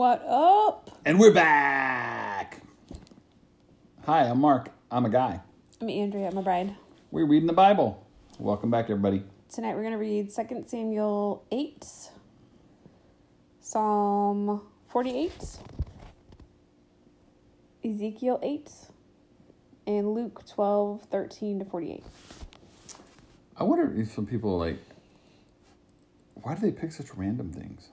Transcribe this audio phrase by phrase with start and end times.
[0.00, 0.98] What up?
[1.04, 2.62] And we're back.
[4.06, 4.70] Hi, I'm Mark.
[4.90, 5.40] I'm a guy.
[5.78, 6.26] I'm Andrea.
[6.26, 6.74] I'm a bride.
[7.10, 8.02] We're reading the Bible.
[8.38, 9.24] Welcome back, everybody.
[9.50, 11.84] Tonight we're going to read 2 Samuel 8,
[13.60, 15.32] Psalm 48,
[17.84, 18.70] Ezekiel 8,
[19.86, 22.02] and Luke 12, 13 to 48.
[23.54, 24.78] I wonder if some people like,
[26.36, 27.90] why do they pick such random things?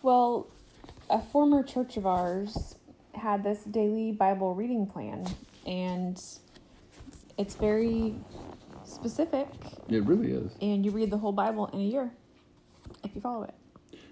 [0.00, 0.46] Well,
[1.12, 2.74] a former church of ours
[3.14, 5.26] had this daily Bible reading plan,
[5.66, 6.20] and
[7.38, 8.14] it's very
[8.84, 9.48] specific,
[9.88, 10.52] It really is.
[10.60, 12.12] and you read the whole Bible in a year
[13.04, 13.54] if you follow it.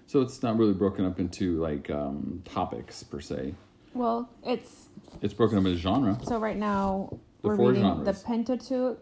[0.07, 3.55] So it's not really broken up into like um, topics per se.
[3.93, 4.87] Well, it's
[5.21, 6.17] It's broken up into genre.
[6.23, 7.09] so right now
[7.41, 8.05] The we're reading genres.
[8.21, 8.99] the Pentateuch,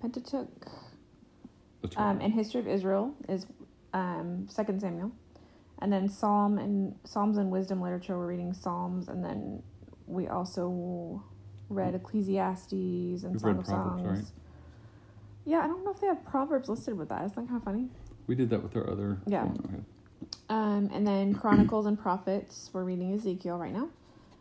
[0.00, 0.48] Pentateuch,
[1.96, 3.46] um, and history of Israel is
[3.94, 5.10] um, Second Samuel,
[5.80, 8.16] and then Psalm and Psalms and wisdom literature.
[8.18, 9.62] We're reading Psalms, and then
[10.06, 11.22] we also
[11.68, 14.02] read Ecclesiastes and We've Song of Proverbs, Songs.
[14.02, 14.24] right?
[15.44, 17.24] Yeah, I don't know if they have Proverbs listed with that.
[17.24, 17.88] Isn't that kind of funny?
[18.26, 19.18] we did that with our other.
[19.26, 19.48] Yeah.
[19.48, 20.54] oh.
[20.54, 22.70] Um, and then Chronicles and Prophets.
[22.72, 23.88] We're reading Ezekiel right now,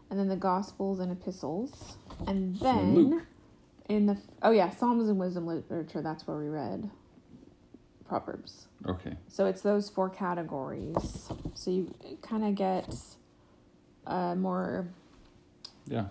[0.09, 3.23] and then the Gospels and Epistles, and then Luke.
[3.89, 6.01] in the oh yeah, Psalms and wisdom literature.
[6.01, 6.89] That's where we read
[8.07, 8.67] Proverbs.
[8.87, 9.15] Okay.
[9.27, 11.29] So it's those four categories.
[11.55, 12.95] So you kind of get
[14.05, 14.87] uh, more.
[15.87, 16.05] Yeah.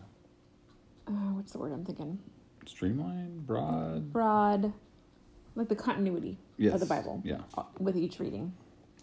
[1.08, 2.18] Uh, what's the word I'm thinking?
[2.66, 4.12] Streamline, broad.
[4.12, 4.72] Broad,
[5.54, 6.74] like the continuity Yes.
[6.74, 7.42] of the Bible Yeah.
[7.56, 8.52] uh, with each reading.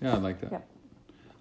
[0.01, 0.51] Yeah, I like that.
[0.51, 0.69] Yep.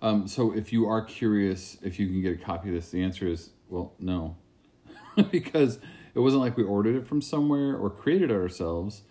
[0.03, 3.03] Um, so if you are curious if you can get a copy of this, the
[3.03, 4.37] answer is well, no,
[5.31, 5.79] because
[6.15, 9.03] it wasn't like we ordered it from somewhere or created it ourselves.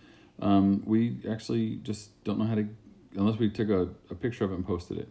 [0.41, 2.67] Um, we actually just don't know how to,
[3.15, 5.09] unless we took a, a picture of it and posted it.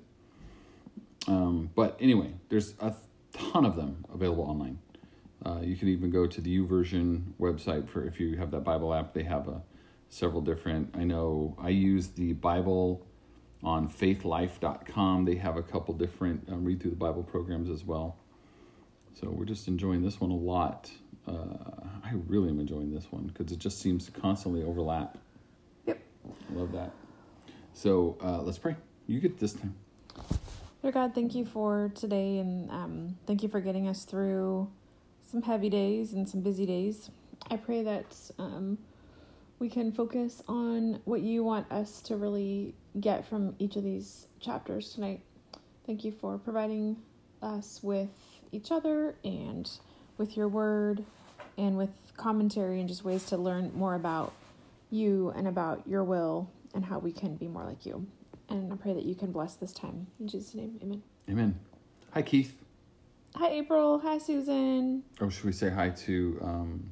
[1.28, 2.95] Um, but anyway, there's a
[3.33, 4.79] ton of them available online.
[5.45, 8.92] Uh, you can even go to the YouVersion website for if you have that Bible
[8.92, 9.14] app.
[9.14, 9.63] They have a
[10.08, 10.95] several different.
[10.95, 13.07] I know I use the Bible
[13.62, 15.24] on faithlife.com.
[15.24, 18.17] They have a couple different um, read through the Bible programs as well.
[19.14, 20.91] So we're just enjoying this one a lot.
[21.27, 21.33] Uh,
[22.05, 25.19] I really am enjoying this one because it just seems to constantly overlap.
[25.86, 26.01] Yep.
[26.29, 26.92] I love that.
[27.75, 28.77] So uh, let's pray.
[29.07, 29.75] You get this time.
[30.83, 34.70] Dear God, thank you for today and um, thank you for getting us through
[35.30, 37.11] some heavy days and some busy days.
[37.51, 38.79] I pray that um,
[39.59, 44.27] we can focus on what you want us to really get from each of these
[44.41, 45.20] chapters tonight.
[45.86, 46.97] Thank you for providing
[47.42, 48.11] us with
[48.53, 49.70] each other and
[50.20, 51.03] with your word
[51.57, 54.33] and with commentary and just ways to learn more about
[54.91, 58.07] you and about your will and how we can be more like you.
[58.51, 60.07] And I pray that you can bless this time.
[60.20, 61.03] In Jesus' name, amen.
[61.29, 61.59] Amen.
[62.13, 62.55] Hi, Keith.
[63.35, 63.98] Hi, April.
[64.01, 65.03] Hi, Susan.
[65.20, 66.91] Oh, should we say hi to um,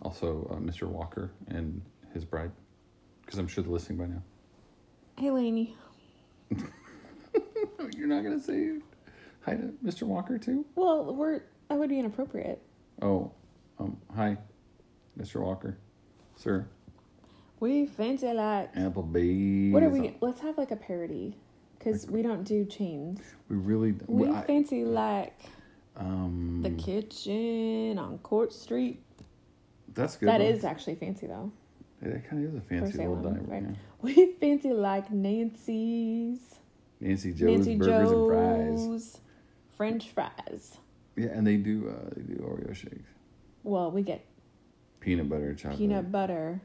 [0.00, 0.84] also uh, Mr.
[0.84, 1.82] Walker and
[2.14, 2.52] his bride?
[3.20, 4.22] Because I'm sure they're listening by now.
[5.18, 5.76] Hey, Lainey.
[7.96, 8.78] You're not going to say
[9.42, 10.04] hi to Mr.
[10.04, 10.64] Walker, too?
[10.74, 12.60] Well, we're that would be inappropriate.
[13.00, 13.32] Oh,
[13.78, 14.36] um, hi,
[15.18, 15.40] Mr.
[15.40, 15.78] Walker.
[16.36, 16.68] Sir.
[17.60, 18.74] We fancy like.
[18.74, 19.72] Applebee's.
[19.72, 20.14] What are we?
[20.20, 21.34] Let's have like a parody,
[21.78, 23.20] because we don't do chains.
[23.48, 23.94] We really.
[24.06, 25.40] We I- fancy like
[25.96, 29.02] um, the kitchen on Court Street.
[29.94, 30.28] That's good.
[30.28, 30.50] That one.
[30.50, 31.50] is actually fancy though.
[32.02, 33.48] Yeah, that kind of is a fancy For little Salem, dive.
[33.48, 33.62] right?
[33.62, 33.76] yeah.
[34.02, 36.38] We fancy like Nancy's,
[37.00, 39.20] Nancy Jo's Nancy Burgers and Fries.
[39.76, 40.76] French fries.
[41.16, 43.08] Yeah, and they do uh, they do Oreo shakes,
[43.64, 44.24] Well, we get
[45.00, 45.78] peanut butter chocolate.
[45.78, 46.60] peanut butter,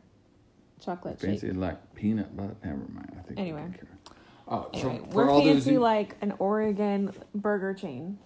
[0.80, 1.58] chocolate Fancy shake.
[1.58, 2.56] like peanut butter.
[2.64, 3.16] Never mind.
[3.18, 3.40] I think.
[3.40, 3.66] Anyway.
[4.48, 8.18] Oh, Anyway, so we're fancy like an Oregon burger chain.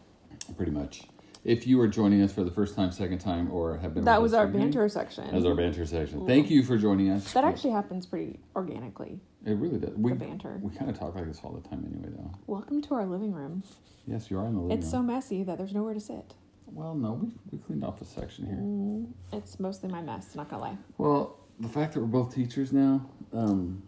[0.57, 1.03] pretty much.
[1.43, 4.21] If you are joining us for the first time, second time, or have been, That
[4.21, 5.25] was our banter section.
[5.25, 6.27] That was our banter section.
[6.27, 7.33] Thank you for joining us.
[7.33, 9.19] That actually happens pretty organically.
[9.43, 9.95] it really does.
[9.95, 10.59] We the banter.
[10.61, 12.31] we kind of talk like this all the time anyway, though.
[12.45, 13.63] Welcome to our living room.
[14.05, 14.79] Yes, you are in the living room.
[14.79, 16.35] It's so messy that there's nowhere to sit.
[16.67, 18.57] well, no, we we cleaned off a section here.
[18.57, 20.77] Mm, it's mostly my mess, not gonna lie.
[20.99, 23.81] Well, the fact that we're both teachers now, um,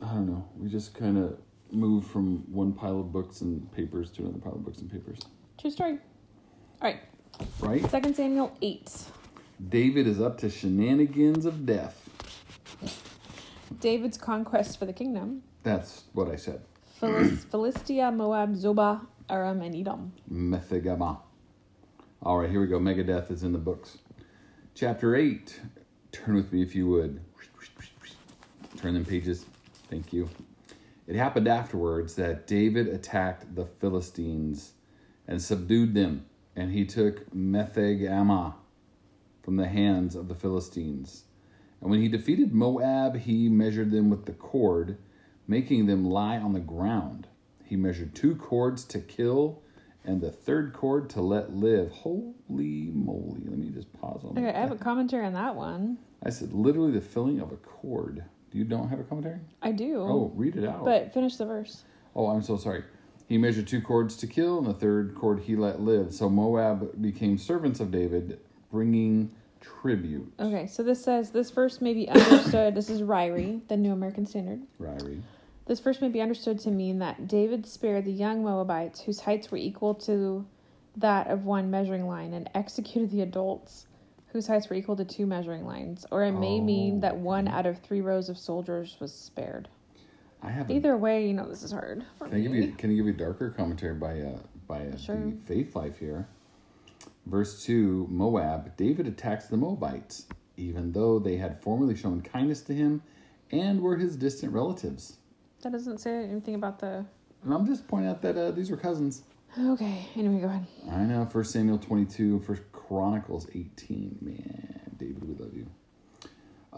[0.00, 0.48] I don't know.
[0.56, 1.38] We just kind of
[1.72, 5.18] moved from one pile of books and papers to another pile of books and papers,
[5.60, 5.98] True story.
[6.80, 7.00] All right,
[7.60, 7.90] right?
[7.90, 8.90] Second Samuel 8.
[9.68, 12.08] David is up to shenanigans of death.
[13.80, 15.42] David's conquest for the kingdom.
[15.64, 16.62] That's what I said.
[17.00, 20.12] Philis- Philistia, Moab, Zobah, Aram, and Edom.
[20.32, 21.18] Metheg-ammah.
[22.22, 22.78] All right, here we go.
[22.78, 23.98] Megadeth is in the books.
[24.74, 25.60] Chapter 8.
[26.12, 27.20] Turn with me if you would.
[28.76, 29.44] Turn them pages.
[29.90, 30.28] Thank you.
[31.06, 34.72] It happened afterwards that David attacked the Philistines
[35.26, 36.26] and subdued them.
[36.58, 38.52] And he took Metheg
[39.44, 41.22] from the hands of the Philistines.
[41.80, 44.98] And when he defeated Moab, he measured them with the cord,
[45.46, 47.28] making them lie on the ground.
[47.64, 49.62] He measured two cords to kill
[50.04, 51.92] and the third cord to let live.
[51.92, 53.42] Holy moly.
[53.44, 54.56] Let me just pause on Okay, that.
[54.56, 55.98] I have a commentary on that one.
[56.24, 58.24] I said literally the filling of a cord.
[58.50, 59.38] Do you don't have a commentary?
[59.62, 60.00] I do.
[60.00, 60.84] Oh, read it out.
[60.84, 61.84] But finish the verse.
[62.16, 62.82] Oh, I'm so sorry.
[63.28, 66.14] He measured two cords to kill, and the third cord he let live.
[66.14, 68.40] So Moab became servants of David,
[68.72, 69.30] bringing
[69.60, 70.32] tribute.
[70.40, 72.74] Okay, so this says this verse may be understood.
[72.74, 74.62] this is Ryrie, the New American Standard.
[74.80, 75.20] Ryrie.
[75.66, 79.50] This verse may be understood to mean that David spared the young Moabites whose heights
[79.50, 80.46] were equal to
[80.96, 83.86] that of one measuring line and executed the adults
[84.28, 86.06] whose heights were equal to two measuring lines.
[86.10, 89.68] Or it may mean that one out of three rows of soldiers was spared.
[90.42, 90.70] I have.
[90.70, 92.66] A, Either way, you know this is hard can I give me.
[92.66, 92.72] you?
[92.72, 95.16] Can I give you a darker commentary by uh, by uh, Sure.
[95.46, 96.28] the Faithlife here?
[97.26, 98.76] Verse two: Moab.
[98.76, 100.26] David attacks the Moabites,
[100.56, 103.02] even though they had formerly shown kindness to him,
[103.50, 105.16] and were his distant relatives.
[105.62, 107.04] That doesn't say anything about the.
[107.44, 109.22] And I'm just pointing out that uh, these were cousins.
[109.58, 110.66] Okay, anyway, go ahead.
[110.90, 111.24] I know.
[111.24, 114.18] First Samuel 22, First Chronicles 18.
[114.20, 115.66] Man, David, we love you.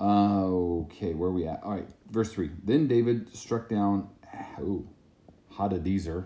[0.00, 1.62] Okay, where are we at?
[1.62, 2.50] All right, verse 3.
[2.64, 4.08] Then David struck down
[4.58, 4.86] oh,
[5.52, 6.24] Hadadezer,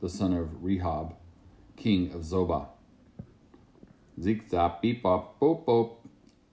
[0.00, 1.16] the son of Rehob,
[1.76, 2.68] king of Zobah.
[4.20, 5.96] Zig zap beep bop boop boop.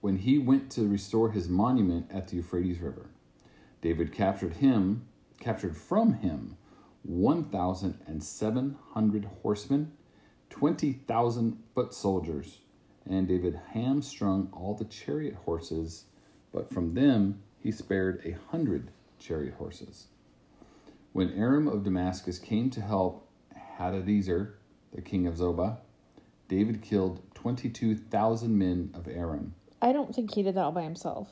[0.00, 3.10] When he went to restore his monument at the Euphrates River,
[3.80, 5.06] David captured him,
[5.38, 6.56] captured from him
[7.02, 9.92] 1,700 horsemen,
[10.50, 12.58] 20,000 foot soldiers,
[13.08, 16.04] and David hamstrung all the chariot horses,
[16.58, 18.90] but from them he spared a hundred
[19.20, 20.08] chariot horses.
[21.12, 23.28] When Aram of Damascus came to help
[23.78, 24.54] Hadadezer,
[24.92, 25.76] the king of Zobah,
[26.48, 29.54] David killed 22,000 men of Aram.
[29.80, 31.28] I don't think he did that all by himself.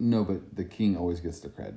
[0.00, 1.74] No, but the king always gets the cred.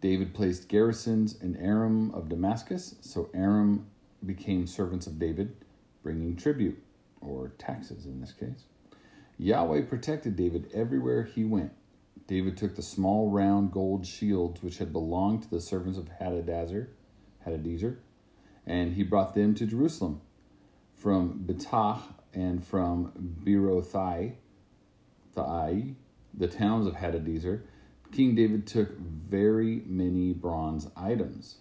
[0.00, 3.86] David placed garrisons in Aram of Damascus, so Aram
[4.24, 5.54] became servants of David,
[6.02, 6.82] bringing tribute,
[7.20, 8.64] or taxes in this case.
[9.38, 11.72] Yahweh protected David everywhere he went.
[12.26, 16.88] David took the small round gold shields which had belonged to the servants of Hadadezer,
[17.46, 17.98] Hadadezer,
[18.66, 20.20] and he brought them to Jerusalem
[20.94, 22.00] from Betah
[22.34, 23.12] and from
[23.44, 24.34] Berothai,
[25.34, 25.94] Thai,
[26.34, 27.62] the towns of Hadadezer,
[28.10, 31.58] King David took very many bronze items.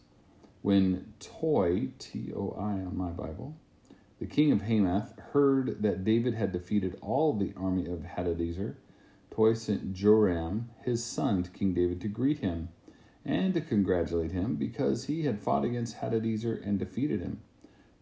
[0.61, 3.55] When Toi, T O I on my Bible,
[4.19, 8.75] the king of Hamath, heard that David had defeated all the army of Hadadezer,
[9.29, 12.69] Toi sent Joram, his son, to King David to greet him
[13.23, 17.41] and to congratulate him because he had fought against Hadadezer and defeated him.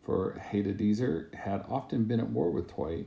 [0.01, 3.05] For Hadadezer had often been at war with Toi,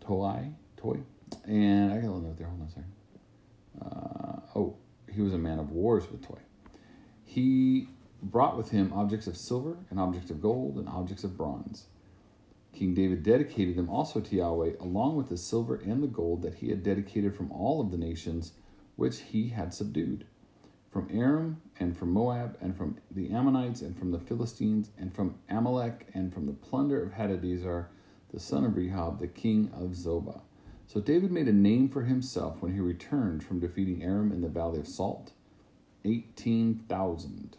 [0.00, 1.00] Toi, Toi,
[1.44, 2.46] and I got a little note there.
[2.46, 2.92] Hold on a second.
[3.82, 4.76] Uh, oh,
[5.12, 6.38] he was a man of wars with Toi.
[7.24, 7.88] He
[8.22, 11.86] brought with him objects of silver and objects of gold and objects of bronze.
[12.74, 16.54] King David dedicated them also to Yahweh, along with the silver and the gold that
[16.54, 18.52] he had dedicated from all of the nations
[18.96, 20.26] which he had subdued
[20.94, 25.34] from Aram and from Moab and from the Ammonites and from the Philistines and from
[25.48, 27.86] Amalek and from the plunder of Hadadezer,
[28.32, 30.40] the son of Rehob, the king of Zobah.
[30.86, 34.48] So David made a name for himself when he returned from defeating Aram in the
[34.48, 35.32] valley of Salt.
[36.04, 37.56] 18,000.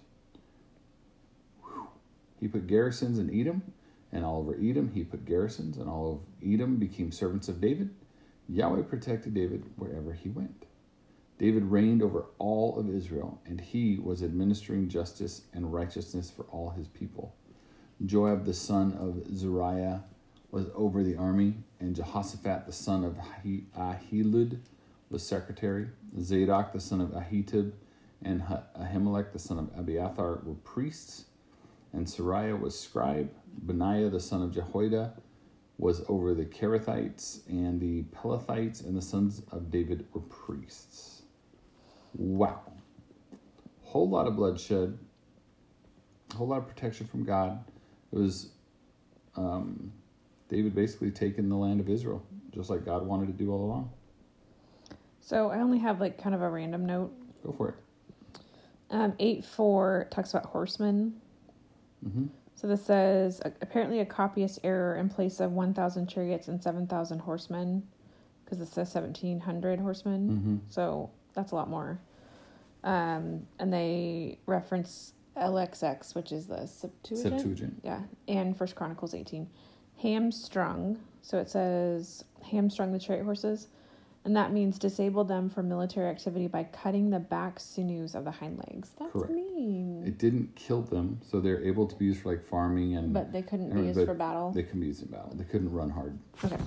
[2.39, 3.73] He put garrisons in Edom,
[4.15, 7.93] and all over Edom he put garrisons, and all of Edom became servants of David.
[8.47, 10.65] Yahweh protected David wherever he went.
[11.37, 16.69] David reigned over all of Israel, and he was administering justice and righteousness for all
[16.69, 17.35] his people.
[18.05, 20.05] Joab the son of Zeruiah
[20.49, 23.17] was over the army, and Jehoshaphat the son of
[23.77, 24.59] Ahilud
[25.09, 25.89] was secretary.
[26.21, 27.73] Zadok the son of Ahitub
[28.23, 31.25] and Ahimelech the son of Abiathar were priests,
[31.95, 33.31] and Seraiah was scribe.
[33.65, 35.13] Benaiah the son of Jehoiada
[35.77, 41.23] was over the Kerethites, and the Pelethites and the sons of David were priests.
[42.13, 42.61] Wow.
[43.81, 44.97] Whole lot of bloodshed,
[46.35, 47.63] whole lot of protection from God.
[48.11, 48.51] It was
[49.35, 49.91] um,
[50.49, 53.89] David basically taking the land of Israel, just like God wanted to do all along.
[55.19, 57.11] So I only have like kind of a random note.
[57.43, 57.75] Go for it.
[58.91, 61.19] Um, eight four talks about horsemen.
[62.11, 66.61] Hmm So this says apparently a copyist error in place of one thousand chariots and
[66.61, 67.83] seven thousand horsemen,
[68.43, 70.27] because it says seventeen hundred horsemen.
[70.29, 71.99] hmm So that's a lot more.
[72.83, 77.39] Um, and they reference LXX, which is the Septuagint.
[77.39, 77.81] Septuagint.
[77.83, 79.47] Yeah, and First Chronicles 18.
[80.01, 80.97] Hamstrung.
[81.21, 83.67] So it says hamstrung the chariot horses,
[84.25, 88.31] and that means disable them from military activity by cutting the back sinews of the
[88.31, 88.89] hind legs.
[88.99, 89.31] That's Correct.
[89.31, 90.03] mean.
[90.05, 93.31] It didn't kill them, so they're able to be used for like farming and but
[93.31, 94.51] they couldn't be used for battle.
[94.51, 95.31] they can be used in battle.
[95.35, 96.57] They couldn't run hard Okay.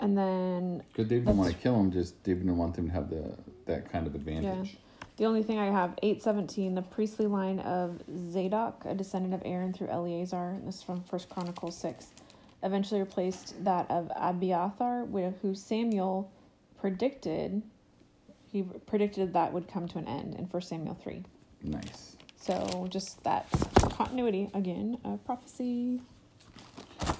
[0.00, 1.92] And then because David didn't want to kill them.
[1.92, 4.70] Just David didn't want them to have the that kind of advantage.
[4.72, 4.78] Yeah.
[5.18, 8.00] the only thing I have, 817, the priestly line of
[8.32, 12.06] Zadok, a descendant of Aaron through Eleazar, this is from First Chronicles 6,
[12.64, 16.28] eventually replaced that of Abiathar, wh- who Samuel
[16.82, 17.62] predicted,
[18.50, 21.22] he predicted that would come to an end in First Samuel 3.
[21.62, 22.16] Nice.
[22.36, 23.46] So just that
[23.96, 26.00] continuity, again, of prophecy.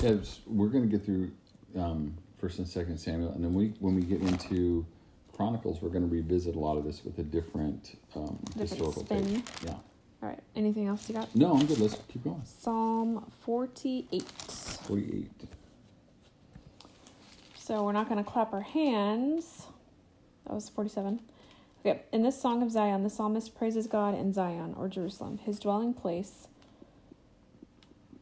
[0.03, 1.31] It's- we're gonna get through
[1.77, 4.85] um, First and Second Samuel, and then we when we get into
[5.33, 9.25] Chronicles, we're gonna revisit a lot of this with a different, um, Different historical spin.
[9.37, 9.45] take.
[9.65, 9.75] Yeah.
[10.23, 11.35] All right, anything else you got?
[11.37, 11.79] No, I'm good.
[11.79, 12.43] Let's keep going.
[12.45, 14.23] Psalm 48.
[14.83, 15.49] Forty-eight.
[17.73, 19.67] So we're not going to clap our hands.
[20.45, 21.23] That was 47.
[21.81, 25.59] Okay, in this song of Zion, the psalmist praises God in Zion or Jerusalem, his
[25.59, 26.49] dwelling place,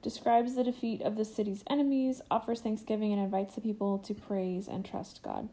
[0.02, 4.68] describes the defeat of the city's enemies, offers thanksgiving, and invites the people to praise
[4.68, 5.48] and trust God.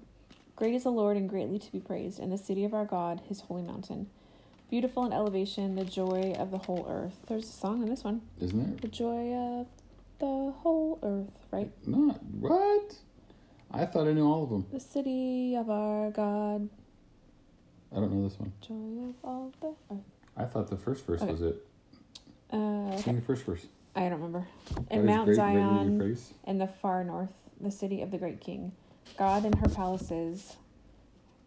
[0.55, 3.23] Great is the Lord and greatly to be praised in the city of our God,
[3.27, 4.11] his holy mountain.
[4.69, 7.17] Beautiful in elevation, the joy of the whole earth.
[7.27, 8.21] There's a song in this one.
[8.39, 8.79] Isn't there?
[8.79, 9.67] The joy of
[10.19, 11.71] the whole earth, right?
[11.87, 12.97] Not what?
[13.77, 14.65] I thought I knew all of them.
[14.71, 16.67] The city of our God,
[17.91, 18.51] I don't know this one.
[18.61, 20.01] joy of all the earth.
[20.35, 21.31] I thought the first verse Okay.
[21.31, 21.65] was it.
[22.51, 22.97] Uh.
[22.97, 23.67] Sing the first verse.
[23.95, 24.47] I don't remember.
[24.91, 28.17] In Mount great, greatly to be Zion, in the far north, the city of the
[28.17, 28.71] great king,
[29.17, 30.57] God in her palaces,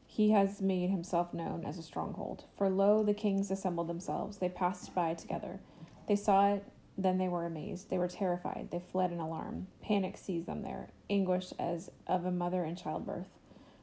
[0.06, 2.44] he has made himself known as a stronghold.
[2.56, 4.38] For lo, the kings assembled themselves.
[4.38, 5.60] They passed by together.
[6.08, 6.64] They saw it,
[6.98, 7.90] then they were amazed.
[7.90, 8.68] They were terrified.
[8.70, 9.68] They fled in alarm.
[9.80, 13.28] Panic seized them there, anguish as of a mother in childbirth.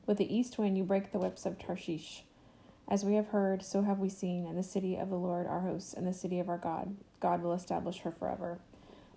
[0.05, 2.24] With the east wind, you break the whips of Tarshish.
[2.88, 5.60] As we have heard, so have we seen in the city of the Lord our
[5.60, 6.96] hosts, in the city of our God.
[7.19, 8.60] God will establish her forever.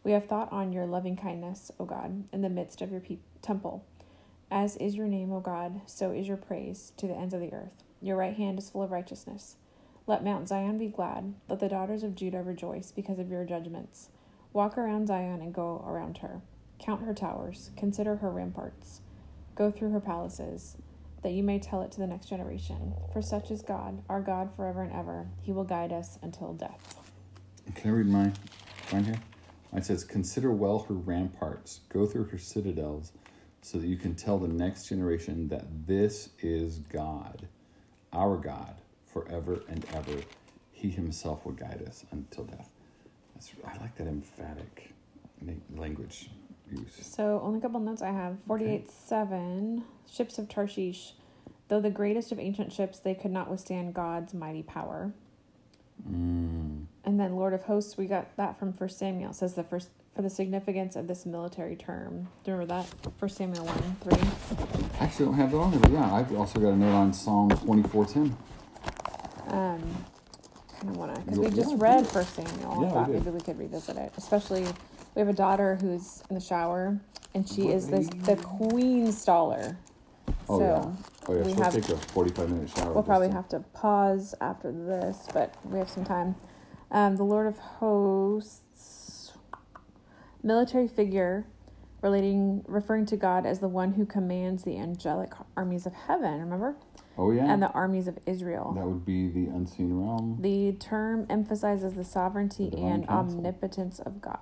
[0.03, 3.19] We have thought on your loving kindness, O God, in the midst of your pe-
[3.43, 3.85] temple.
[4.51, 7.53] As is your name, O God, so is your praise to the ends of the
[7.53, 7.85] earth.
[8.03, 9.57] Your right hand is full of righteousness.
[10.07, 11.35] Let Mount Zion be glad.
[11.49, 14.09] Let the daughters of Judah rejoice because of your judgments.
[14.53, 16.41] Walk around Zion and go around her.
[16.81, 17.71] Count her towers.
[17.77, 19.03] Consider her ramparts.
[19.55, 20.77] Go through her palaces,
[21.23, 22.95] that you may tell it to the next generation.
[23.13, 25.29] For such is God, our God forever and ever.
[25.43, 26.97] He will guide us until death.
[27.75, 28.33] Can I read mine?
[28.93, 29.21] Mine here?
[29.73, 33.13] Mine says, Consider well her ramparts, go through her citadels,
[33.61, 37.47] so that you can tell the next generation that this is God,
[38.13, 40.17] our God, forever and ever.
[40.73, 42.71] He himself will guide us until death.
[43.35, 44.95] That's, I like that emphatic
[45.77, 46.31] language
[46.71, 46.93] use.
[47.01, 48.39] So, only a couple notes I have.
[48.47, 49.85] 48 7.
[50.11, 51.15] Ships of Tarshish.
[51.69, 55.13] Though the greatest of ancient ships, they could not withstand God's mighty power.
[56.09, 56.87] Mm.
[57.05, 59.31] And then Lord of Hosts, we got that from First Samuel.
[59.31, 62.29] It says the first for the significance of this military term.
[62.45, 63.13] Do you remember that?
[63.19, 64.99] First Samuel 1 3.
[65.01, 67.13] I actually don't have that on there, but yeah, I've also got a note on
[67.13, 68.37] Psalm 24:10.
[69.49, 70.05] Um,
[70.81, 72.07] kind of want to, because we just read.
[72.07, 72.79] First Samuel.
[72.83, 74.13] Yeah, I thought maybe we could revisit it.
[74.17, 74.67] Especially,
[75.15, 77.01] we have a daughter who's in the shower,
[77.35, 79.77] and she is this the queen staller.
[80.49, 80.93] Oh, so yeah.
[81.29, 82.93] Oh, yeah, we she'll have take a 45 minute shower.
[82.93, 83.37] We'll probably time.
[83.37, 86.35] have to pause after this, but we have some time.
[86.91, 89.33] Um, the Lord of Hosts,
[90.43, 91.47] military figure
[92.03, 96.41] relating, referring to God as the one who commands the angelic armies of heaven.
[96.41, 96.75] Remember,
[97.19, 97.53] Oh, yeah.
[97.53, 98.73] and the armies of Israel.
[98.75, 100.39] that would be the unseen realm.
[100.41, 103.37] The term emphasizes the sovereignty The and counsel.
[103.39, 104.39] omnipotence of God.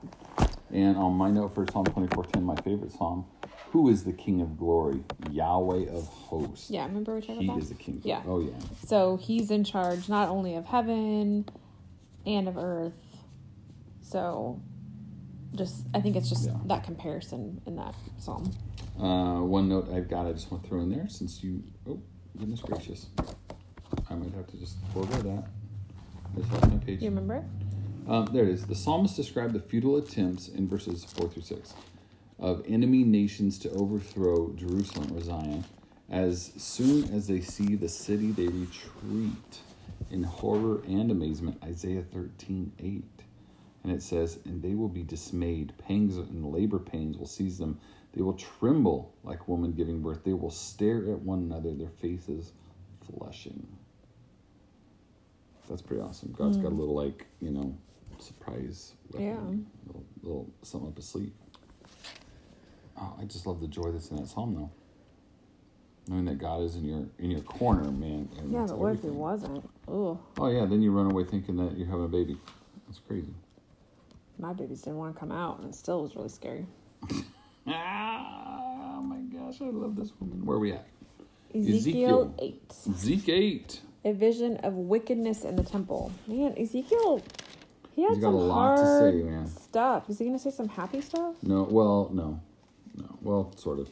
[0.72, 3.25] And on my note for Psalm 24:10, my favorite psalm,
[3.70, 5.02] who is the King of glory?
[5.30, 6.70] Yahweh of hosts.
[6.70, 8.00] Yeah, remember we talked He about is the King.
[8.04, 8.22] Yeah.
[8.26, 8.52] Oh, yeah.
[8.87, 11.46] So he's in charge not only of heaven
[12.26, 12.92] and of earth.
[14.02, 14.60] So
[15.54, 16.54] just I think it's just Yeah.
[16.66, 18.50] that comparison in that psalm.
[18.98, 22.00] Uh, one note I've got, I just want to throw in there since you, oh,
[22.37, 23.06] goodness gracious.
[24.10, 25.44] I might have to just forego that.
[26.34, 27.00] I just lost my page.
[27.00, 27.44] You remember it?
[28.08, 28.64] Um, there it is.
[28.64, 31.74] The psalmist described the futile attempts in verses 4 through 6
[32.38, 35.64] of enemy nations to overthrow Jerusalem or Zion.
[36.08, 39.60] As soon as they see the city, they retreat
[40.10, 41.62] in horror and amazement.
[41.62, 43.04] Isaiah 13 8.
[43.84, 45.74] And it says, And they will be dismayed.
[45.76, 47.78] Pangs and labor pains will seize them.
[48.14, 50.24] They will tremble like women giving birth.
[50.24, 52.52] They will stare at one another, their faces
[53.06, 53.66] flushing.
[55.68, 56.32] That's pretty awesome.
[56.32, 57.76] God's got a little, like, you know,
[58.22, 58.94] surprise.
[59.16, 59.37] Yeah.
[59.87, 61.32] Little, little something up his sleeve.
[63.00, 64.70] Oh, I just love the joy that's in that psalm, though.
[66.08, 68.28] Knowing that God is in your in your corner, man.
[68.50, 69.68] Yeah, but what if he wasn't?
[69.87, 72.37] Oh, Oh yeah, then you run away thinking that you're having a baby.
[72.87, 73.34] That's crazy.
[74.38, 76.66] my babies didn't want to come out, and it still was really scary.
[77.70, 80.44] Ah, oh my gosh, I love this woman.
[80.46, 80.87] Where are we at?
[81.54, 82.34] Ezekiel, Ezekiel.
[82.38, 82.72] 8.
[82.96, 83.80] Zeke eight.
[84.06, 86.10] A vision of wickedness in the temple.
[86.26, 87.20] Man, Ezekiel,
[87.99, 89.47] he had He's got some a lot to say, man.
[89.49, 90.09] stuff.
[90.09, 91.35] Is he going to say some happy stuff?
[91.43, 92.40] No, well, no,
[92.97, 93.90] no, well, sort of.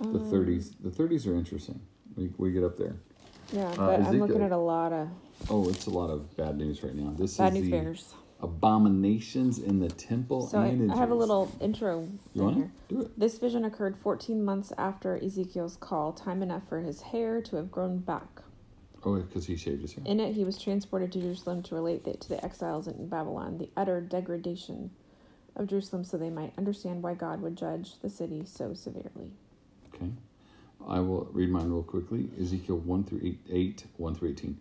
[0.00, 1.78] The Um, thirties, the thirties are interesting.
[2.16, 2.96] We we get up there.
[3.52, 5.08] Yeah, Uh, but I'm looking at a lot of
[5.50, 7.12] Oh, it's a lot of bad news right now.
[7.14, 8.14] This bad is news the bears.
[8.40, 10.46] abominations in the temple.
[10.46, 12.72] So I, and I have a little intro You in want here.
[12.88, 13.18] to do it?
[13.20, 17.70] This vision occurred 14 months after Ezekiel's call, time enough for his hair to have
[17.70, 18.33] grown back.
[19.04, 20.04] Oh, because he shaved his hair.
[20.06, 23.58] In it, he was transported to Jerusalem to relate the, to the exiles in Babylon
[23.58, 24.90] the utter degradation
[25.56, 29.30] of Jerusalem so they might understand why God would judge the city so severely.
[29.94, 30.10] Okay.
[30.88, 32.30] I will read mine real quickly.
[32.40, 34.60] Ezekiel 1 through 8, 8 1 through 18.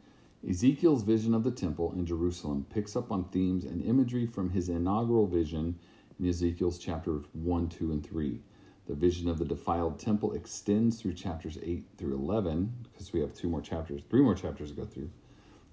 [0.49, 4.69] Ezekiel's vision of the temple in Jerusalem picks up on themes and imagery from his
[4.69, 5.77] inaugural vision
[6.19, 8.39] in Ezekiel's chapters 1, 2, and 3.
[8.85, 13.33] The vision of the defiled temple extends through chapters 8 through 11, because we have
[13.33, 15.09] two more chapters, three more chapters to go through,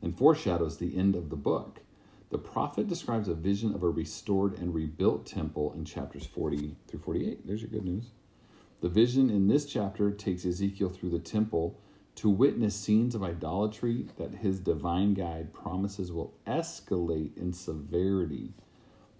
[0.00, 1.80] and foreshadows the end of the book.
[2.30, 7.00] The prophet describes a vision of a restored and rebuilt temple in chapters 40 through
[7.00, 7.46] 48.
[7.46, 8.10] There's your good news.
[8.80, 11.76] The vision in this chapter takes Ezekiel through the temple
[12.14, 18.52] to witness scenes of idolatry that his divine guide promises will escalate in severity.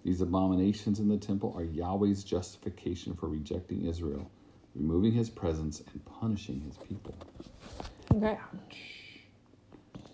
[0.03, 4.31] These abominations in the temple are Yahweh's justification for rejecting Israel,
[4.75, 7.15] removing his presence, and punishing his people.
[8.15, 8.37] Okay.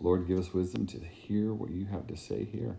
[0.02, 2.78] Lord, give us wisdom to hear what you have to say here.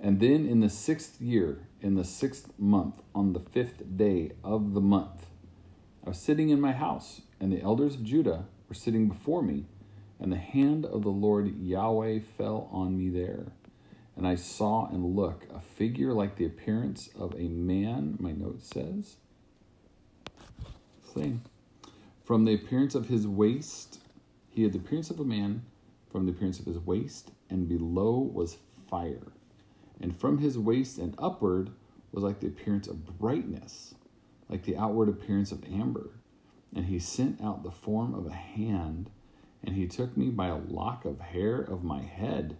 [0.00, 4.74] And then in the sixth year, in the sixth month, on the fifth day of
[4.74, 5.26] the month,
[6.04, 9.66] I was sitting in my house, and the elders of Judah were sitting before me,
[10.18, 13.52] and the hand of the Lord Yahweh fell on me there.
[14.16, 18.62] And I saw and look a figure like the appearance of a man, my note
[18.62, 19.16] says.
[21.14, 21.42] Same.
[22.24, 24.00] From the appearance of his waist,
[24.50, 25.64] he had the appearance of a man,
[26.10, 29.32] from the appearance of his waist, and below was fire.
[30.00, 31.70] And from his waist and upward
[32.12, 33.94] was like the appearance of brightness,
[34.48, 36.10] like the outward appearance of amber.
[36.74, 39.10] And he sent out the form of a hand,
[39.64, 42.56] and he took me by a lock of hair of my head.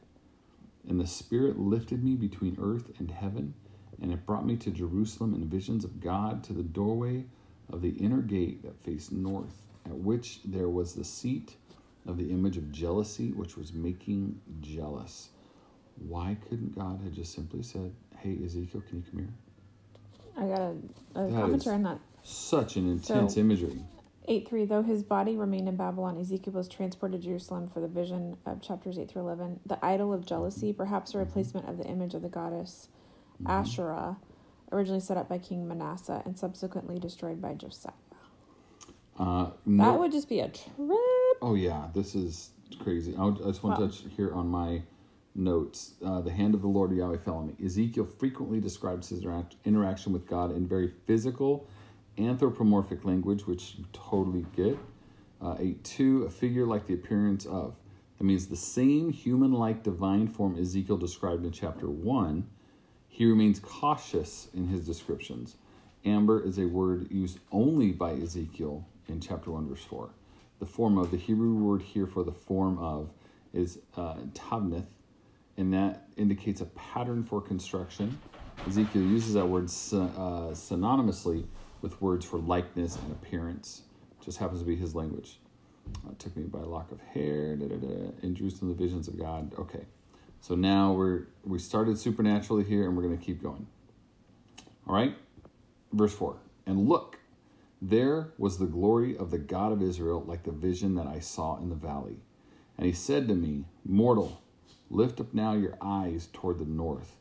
[0.88, 3.54] And the Spirit lifted me between earth and heaven,
[4.02, 7.24] and it brought me to Jerusalem in visions of God to the doorway
[7.72, 11.54] of the inner gate that faced north, at which there was the seat
[12.06, 15.30] of the image of jealousy, which was making jealous.
[15.96, 19.34] Why couldn't God have just simply said, Hey, Ezekiel, can you come here?
[20.36, 21.98] I got a, a That on that.
[22.22, 23.82] Such an intense So- imagery.
[24.26, 27.88] 8 3 Though his body remained in Babylon, Ezekiel was transported to Jerusalem for the
[27.88, 29.60] vision of chapters 8 through 11.
[29.66, 32.88] The idol of jealousy, perhaps a replacement of the image of the goddess.
[33.46, 34.16] Asherah,
[34.72, 37.92] originally set up by King Manasseh and subsequently destroyed by Josiah.
[39.18, 40.70] Uh, That would just be a trip.
[41.42, 43.14] Oh yeah, this is crazy.
[43.16, 43.86] I, just want Wow.
[43.86, 44.82] to touch here on my
[45.34, 45.94] notes.
[46.04, 47.54] Uh, the hand of the Lord Yahweh fell on me.
[47.64, 51.66] Ezekiel frequently describes his interact- interaction with God in very physical,
[52.18, 54.78] anthropomorphic language, which you totally get.
[55.40, 57.76] Uh, eight two, a figure like the appearance of.
[58.18, 62.46] That means the same human-like divine form Ezekiel described in chapter one.
[63.08, 65.56] He remains cautious in his descriptions.
[66.04, 70.10] Amber is a word used only by Ezekiel in chapter 1, verse 4.
[70.58, 73.10] The form of, the Hebrew word here for the form of,
[73.52, 74.86] is uh, tavnith,
[75.56, 78.18] and that indicates a pattern for construction.
[78.66, 81.46] Ezekiel uses that word uh, synonymously
[81.84, 83.82] with words for likeness and appearance.
[84.24, 85.38] Just happens to be his language.
[86.06, 89.06] Uh, took me by a lock of hair, da, da, da, in Jerusalem, the visions
[89.06, 89.52] of God.
[89.58, 89.84] Okay,
[90.40, 93.66] so now we're we started supernaturally here, and we're going to keep going.
[94.88, 95.14] All right,
[95.92, 96.38] verse four.
[96.64, 97.18] And look,
[97.82, 101.58] there was the glory of the God of Israel, like the vision that I saw
[101.58, 102.16] in the valley.
[102.78, 104.40] And he said to me, Mortal,
[104.88, 107.16] lift up now your eyes toward the north.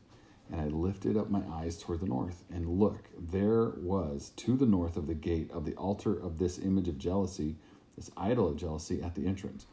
[0.52, 4.66] And I lifted up my eyes toward the north, and look, there was to the
[4.66, 7.56] north of the gate of the altar of this image of jealousy,
[7.96, 9.66] this idol of jealousy at the entrance.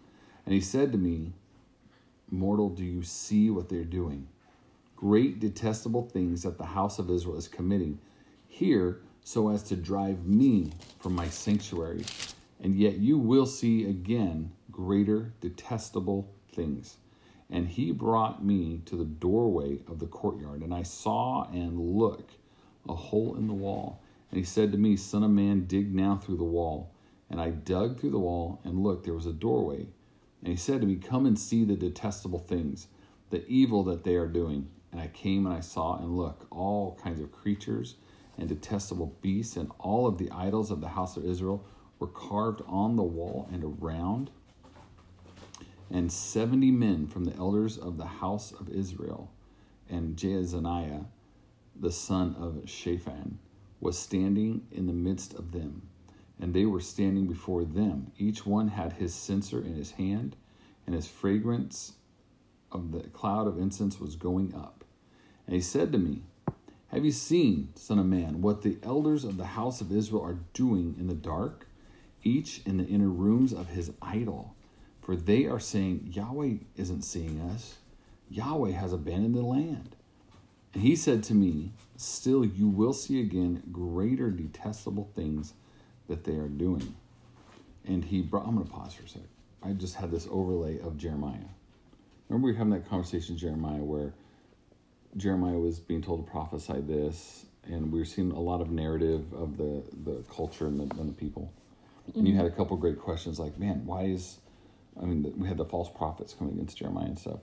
[0.46, 1.34] And he said to me,
[2.30, 4.28] Mortal, do you see what they're doing?
[4.96, 8.00] Great detestable things that the house of Israel is committing
[8.48, 12.06] here so as to drive me from my sanctuary.
[12.62, 16.98] And yet you will see again greater detestable things.
[17.52, 22.32] And he brought me to the doorway of the courtyard, and I saw and look
[22.88, 24.02] a hole in the wall.
[24.30, 26.94] And he said to me, Son of man, dig now through the wall.
[27.30, 29.88] And I dug through the wall, and looked, there was a doorway.
[30.42, 32.88] And he said to me, Come and see the detestable things,
[33.30, 34.70] the evil that they are doing.
[34.92, 37.96] And I came and I saw and look, all kinds of creatures
[38.38, 41.66] and detestable beasts, and all of the idols of the house of Israel
[42.00, 44.32] were carved on the wall and around
[45.94, 49.32] and seventy men from the elders of the house of Israel,
[49.90, 51.06] and Jaazaniah,
[51.76, 53.40] the son of Shaphan,
[53.80, 55.82] was standing in the midst of them.
[56.40, 58.12] And they were standing before them.
[58.18, 60.36] Each one had his censer in his hand,
[60.86, 61.94] and his fragrance
[62.72, 64.84] of the cloud of incense was going up.
[65.46, 66.24] And he said to me,
[66.88, 70.40] Have you seen, Son of Man, what the elders of the house of Israel are
[70.54, 71.68] doing in the dark,
[72.24, 74.56] each in the inner rooms of his idol?
[75.02, 77.78] For they are saying, Yahweh isn't seeing us.
[78.30, 79.96] Yahweh has abandoned the land.
[80.74, 85.54] And he said to me, Still you will see again greater detestable things
[86.08, 86.96] that they are doing.
[87.86, 89.22] And he brought, I'm going to pause for a sec.
[89.64, 91.38] I just had this overlay of Jeremiah.
[92.30, 94.14] Remember we were having that conversation, Jeremiah, where
[95.18, 99.34] Jeremiah was being told to prophesy this, and we were seeing a lot of narrative
[99.34, 101.52] of the, the culture and the, and the people.
[102.10, 102.20] Mm-hmm.
[102.20, 104.38] And you had a couple great questions like, man, why is
[105.00, 107.40] I mean, we had the false prophets coming against Jeremiah and stuff.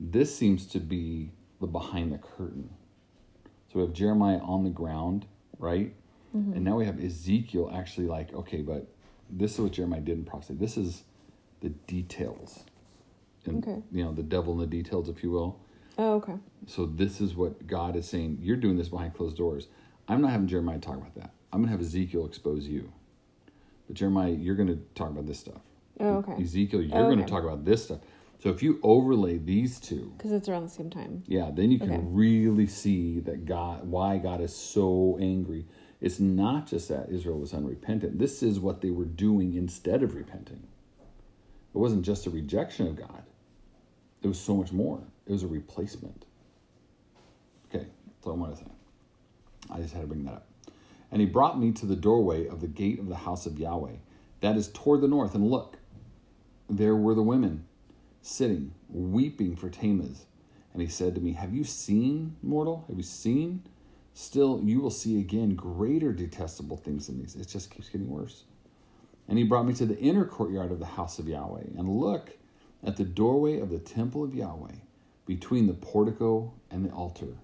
[0.00, 2.70] This seems to be the behind the curtain.
[3.44, 5.26] So we have Jeremiah on the ground,
[5.58, 5.94] right?
[6.36, 6.54] Mm-hmm.
[6.54, 8.86] And now we have Ezekiel actually like, okay, but
[9.30, 10.54] this is what Jeremiah did in prophecy.
[10.54, 11.04] This is
[11.60, 12.64] the details.
[13.46, 13.82] And, okay.
[13.90, 15.58] You know, the devil in the details, if you will.
[15.98, 16.34] Oh, okay.
[16.66, 18.38] So this is what God is saying.
[18.40, 19.68] You're doing this behind closed doors.
[20.08, 21.30] I'm not having Jeremiah talk about that.
[21.52, 22.92] I'm going to have Ezekiel expose you.
[23.86, 25.60] But Jeremiah, you're going to talk about this stuff.
[26.00, 26.42] Oh, okay.
[26.42, 27.14] Ezekiel, you're oh, okay.
[27.14, 28.00] going to talk about this stuff.
[28.42, 31.78] So if you overlay these two, because it's around the same time, yeah, then you
[31.78, 32.02] can okay.
[32.04, 35.64] really see that God, why God is so angry.
[36.00, 38.18] It's not just that Israel was unrepentant.
[38.18, 40.66] This is what they were doing instead of repenting.
[41.72, 43.22] It wasn't just a rejection of God.
[44.22, 45.00] It was so much more.
[45.26, 46.24] It was a replacement.
[47.68, 48.70] Okay, that's all I want to say.
[49.70, 50.46] I just had to bring that up.
[51.12, 53.96] And he brought me to the doorway of the gate of the house of Yahweh,
[54.40, 55.34] that is toward the north.
[55.34, 55.76] And look,
[56.78, 57.64] there were the women
[58.22, 60.26] sitting, weeping for Tammuz.
[60.72, 62.84] And he said to me, Have you seen, mortal?
[62.88, 63.62] Have you seen?
[64.14, 67.36] Still, you will see again greater detestable things than these.
[67.36, 68.44] It just keeps getting worse.
[69.28, 71.64] And he brought me to the inner courtyard of the house of Yahweh.
[71.76, 72.30] And look
[72.84, 74.74] at the doorway of the temple of Yahweh,
[75.26, 77.36] between the portico and the altar.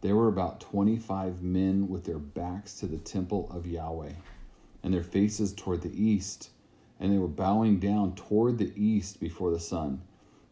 [0.00, 4.12] There were about 25 men with their backs to the temple of Yahweh,
[4.82, 6.50] and their faces toward the east
[7.00, 10.02] and they were bowing down toward the east before the sun.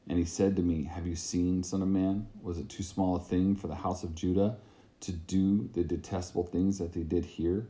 [0.09, 2.27] And he said to me, Have you seen, Son of Man?
[2.43, 4.57] Was it too small a thing for the house of Judah
[5.01, 7.69] to do the detestable things that they did here?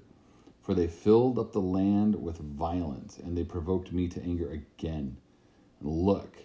[0.63, 5.17] For they filled up the land with violence, and they provoked me to anger again.
[5.81, 6.37] And look,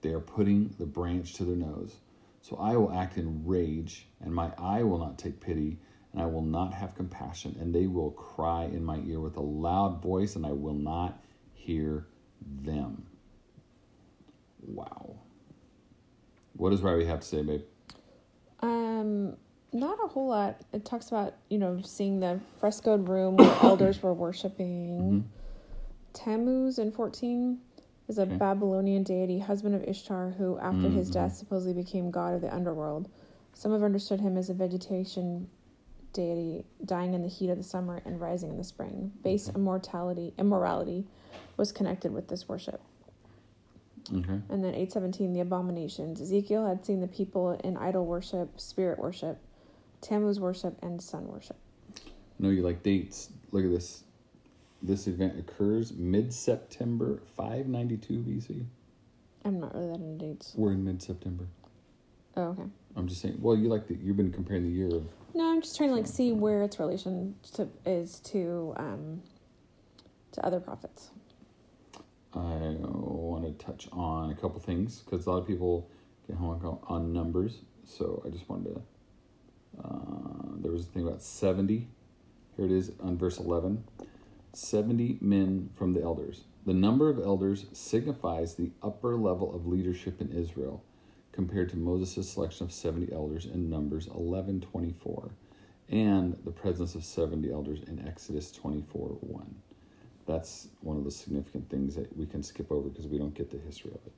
[0.00, 1.96] they are putting the branch to their nose.
[2.40, 5.78] So I will act in rage, and my eye will not take pity,
[6.12, 7.56] and I will not have compassion.
[7.60, 11.22] And they will cry in my ear with a loud voice, and I will not
[11.58, 12.06] hear
[12.64, 13.06] them.
[14.62, 15.16] Wow.
[16.54, 17.62] What does Ryrie have to say, babe?
[18.60, 19.36] Um,
[19.72, 20.60] not a whole lot.
[20.72, 24.98] It talks about you know seeing the frescoed room where elders were worshiping.
[24.98, 25.20] Mm-hmm.
[26.14, 27.58] Tammuz in fourteen
[28.08, 28.36] is a okay.
[28.36, 30.96] Babylonian deity, husband of Ishtar, who after mm-hmm.
[30.96, 33.08] his death supposedly became god of the underworld.
[33.54, 35.48] Some have understood him as a vegetation
[36.12, 39.12] deity, dying in the heat of the summer and rising in the spring.
[39.22, 39.56] Base okay.
[39.56, 41.06] immortality, immorality
[41.56, 42.80] was connected with this worship.
[44.12, 44.40] Okay.
[44.48, 46.20] And then 817, the abominations.
[46.20, 49.38] Ezekiel had seen the people in idol worship, spirit worship,
[50.00, 51.56] Tammuz worship, and sun worship.
[52.38, 53.30] No, you like dates.
[53.52, 54.04] Look at this.
[54.80, 58.64] This event occurs mid September 592 BC.
[59.44, 60.52] I'm not really that into dates.
[60.56, 61.46] We're in mid September.
[62.36, 62.62] Oh, okay.
[62.96, 63.38] I'm just saying.
[63.40, 65.04] Well, you like the you've been comparing the year of.
[65.34, 69.22] No, I'm just trying to like see where its relation to is to um
[70.32, 71.10] to other prophets.
[72.34, 75.90] I want to touch on a couple things because a lot of people
[76.26, 77.60] get hung up on numbers.
[77.84, 78.82] So I just wanted to.
[79.82, 81.88] Uh, there was a thing about 70.
[82.56, 83.84] Here it is on verse 11
[84.52, 86.44] 70 men from the elders.
[86.66, 90.82] The number of elders signifies the upper level of leadership in Israel
[91.32, 95.30] compared to Moses' selection of 70 elders in Numbers 11 24
[95.90, 99.54] and the presence of 70 elders in Exodus 24 1
[100.28, 103.50] that's one of the significant things that we can skip over because we don't get
[103.50, 104.12] the history of it.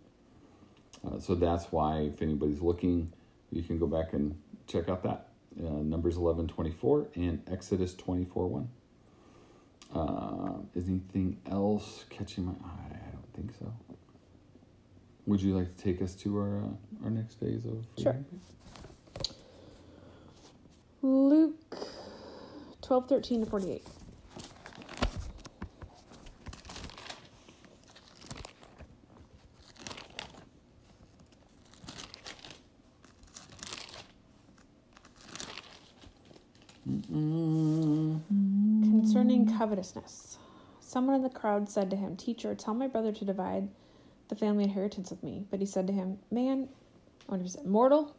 [1.07, 3.11] Uh, so that's why, if anybody's looking,
[3.53, 5.29] you can go back and check out that.
[5.59, 8.68] Uh, Numbers 11 24 and Exodus 24 1.
[9.94, 12.96] Uh, is anything else catching my eye?
[13.09, 13.73] I don't think so.
[15.27, 18.16] Would you like to take us to our uh, our next phase of Sure.
[21.03, 21.77] Luke
[22.83, 23.85] twelve thirteen to 48.
[23.85, 24.00] Mm-mm.
[39.70, 40.37] Covetousness.
[40.80, 43.68] Someone in the crowd said to him, Teacher, tell my brother to divide
[44.28, 45.44] the family inheritance with me.
[45.48, 46.68] But he said to him, Man,
[47.28, 48.16] I wonder if said, Mortal,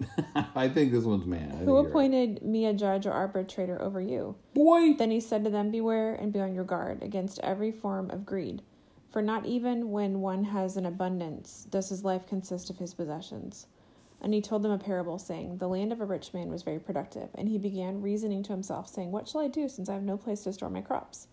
[0.54, 1.52] I think this one's man.
[1.52, 1.90] I who you're right.
[1.90, 4.34] appointed me a judge or arbitrator over you?
[4.54, 4.94] Boy.
[4.94, 8.24] Then he said to them, Beware and be on your guard against every form of
[8.24, 8.62] greed.
[9.10, 13.66] For not even when one has an abundance does his life consist of his possessions.
[14.24, 16.78] And he told them a parable, saying, The land of a rich man was very
[16.78, 17.28] productive.
[17.34, 20.16] And he began reasoning to himself, saying, What shall I do, since I have no
[20.16, 21.28] place to store my crops?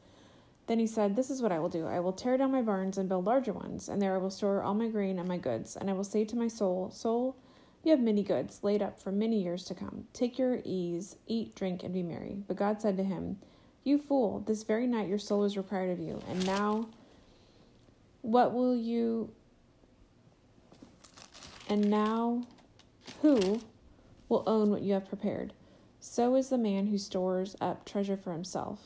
[0.68, 1.88] Then he said, This is what I will do.
[1.88, 4.62] I will tear down my barns and build larger ones, and there I will store
[4.62, 5.78] all my grain and my goods.
[5.78, 7.38] And I will say to my soul, Soul,
[7.82, 10.06] you have many goods laid up for many years to come.
[10.12, 12.44] Take your ease, eat, drink, and be merry.
[12.46, 13.40] But God said to him,
[13.86, 16.22] You fool, this very night your soul is required of you.
[16.28, 16.90] And now,
[18.22, 19.32] what will you.
[21.70, 22.44] And now,
[23.22, 23.62] who
[24.30, 25.54] will own what you have prepared?
[26.00, 28.80] So is the man who stores up treasure for himself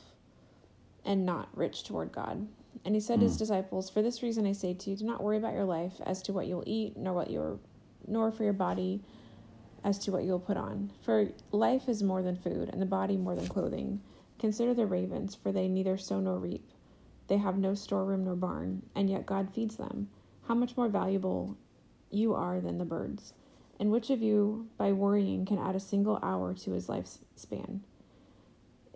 [1.05, 2.47] and not rich toward God.
[2.83, 3.39] And he said to his Hmm.
[3.39, 6.21] disciples, For this reason I say to you, do not worry about your life as
[6.23, 7.59] to what you will eat, nor what your
[8.07, 9.01] nor for your body
[9.83, 10.91] as to what you will put on.
[11.01, 14.01] For life is more than food, and the body more than clothing.
[14.37, 16.69] Consider the ravens, for they neither sow nor reap.
[17.27, 20.09] They have no storeroom nor barn, and yet God feeds them.
[20.47, 21.57] How much more valuable
[22.11, 23.33] you are than the birds.
[23.79, 27.81] And which of you, by worrying, can add a single hour to his lifespan?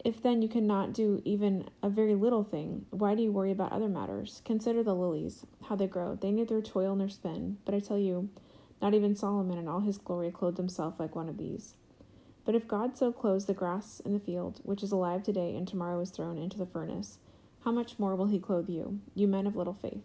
[0.05, 3.73] If then you cannot do even a very little thing, why do you worry about
[3.73, 4.41] other matters?
[4.45, 6.15] Consider the lilies, how they grow.
[6.15, 7.57] They neither toil nor spin.
[7.65, 8.29] But I tell you,
[8.81, 11.73] not even Solomon in all his glory clothed himself like one of these.
[12.45, 15.67] But if God so clothes the grass in the field, which is alive today and
[15.67, 17.19] tomorrow is thrown into the furnace,
[17.65, 20.01] how much more will he clothe you, you men of little faith?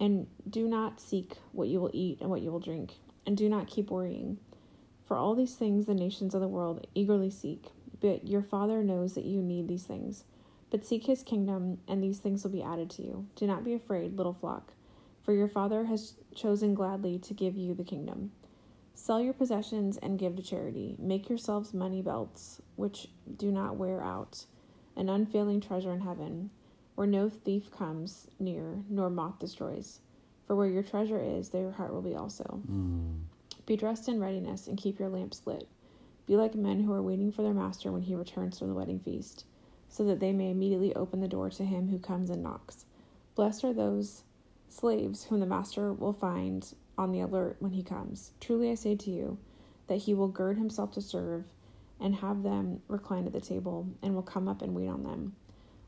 [0.00, 2.94] And do not seek what you will eat and what you will drink,
[3.26, 4.38] and do not keep worrying.
[5.04, 7.66] For all these things the nations of the world eagerly seek,
[8.00, 10.24] but your Father knows that you need these things.
[10.70, 13.26] But seek his kingdom, and these things will be added to you.
[13.36, 14.72] Do not be afraid, little flock,
[15.22, 18.32] for your Father has chosen gladly to give you the kingdom.
[18.94, 20.96] Sell your possessions and give to charity.
[20.98, 24.46] Make yourselves money belts, which do not wear out,
[24.96, 26.50] an unfailing treasure in heaven,
[26.94, 30.00] where no thief comes near, nor moth destroys.
[30.52, 32.60] For where your treasure is, there your heart will be also.
[32.70, 33.20] Mm.
[33.64, 35.66] Be dressed in readiness and keep your lamps lit.
[36.26, 39.00] Be like men who are waiting for their master when he returns from the wedding
[39.00, 39.46] feast,
[39.88, 42.84] so that they may immediately open the door to him who comes and knocks.
[43.34, 44.24] Blessed are those
[44.68, 48.32] slaves whom the master will find on the alert when he comes.
[48.38, 49.38] Truly I say to you
[49.86, 51.46] that he will gird himself to serve
[51.98, 55.34] and have them recline at the table and will come up and wait on them.